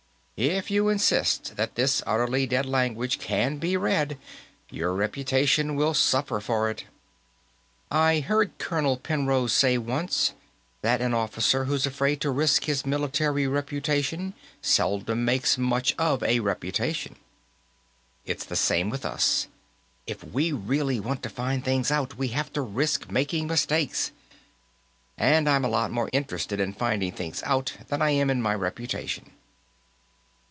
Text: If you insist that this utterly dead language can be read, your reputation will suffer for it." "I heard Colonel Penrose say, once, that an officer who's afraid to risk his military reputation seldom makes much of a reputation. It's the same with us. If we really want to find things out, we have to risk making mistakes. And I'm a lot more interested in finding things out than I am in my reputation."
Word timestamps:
If 0.43 0.71
you 0.71 0.89
insist 0.89 1.55
that 1.57 1.75
this 1.75 2.01
utterly 2.03 2.47
dead 2.47 2.65
language 2.65 3.19
can 3.19 3.57
be 3.59 3.77
read, 3.77 4.17
your 4.71 4.91
reputation 4.95 5.75
will 5.75 5.93
suffer 5.93 6.39
for 6.39 6.67
it." 6.71 6.85
"I 7.91 8.21
heard 8.21 8.57
Colonel 8.57 8.97
Penrose 8.97 9.53
say, 9.53 9.77
once, 9.77 10.33
that 10.81 10.99
an 10.99 11.13
officer 11.13 11.65
who's 11.65 11.85
afraid 11.85 12.19
to 12.21 12.31
risk 12.31 12.63
his 12.63 12.87
military 12.87 13.45
reputation 13.45 14.33
seldom 14.63 15.23
makes 15.23 15.59
much 15.59 15.93
of 15.99 16.23
a 16.23 16.39
reputation. 16.39 17.17
It's 18.25 18.43
the 18.43 18.55
same 18.55 18.89
with 18.89 19.05
us. 19.05 19.47
If 20.07 20.23
we 20.23 20.51
really 20.51 20.99
want 20.99 21.21
to 21.21 21.29
find 21.29 21.63
things 21.63 21.91
out, 21.91 22.15
we 22.17 22.29
have 22.29 22.51
to 22.53 22.61
risk 22.63 23.11
making 23.11 23.45
mistakes. 23.45 24.11
And 25.19 25.47
I'm 25.47 25.63
a 25.63 25.69
lot 25.69 25.91
more 25.91 26.09
interested 26.11 26.59
in 26.59 26.73
finding 26.73 27.11
things 27.11 27.43
out 27.43 27.77
than 27.89 28.01
I 28.01 28.09
am 28.09 28.31
in 28.31 28.41
my 28.41 28.55
reputation." 28.55 29.33